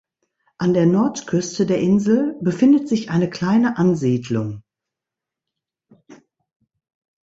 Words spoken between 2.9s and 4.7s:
eine kleine Ansiedlung.